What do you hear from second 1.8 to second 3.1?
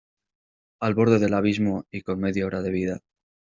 y con media hora de vida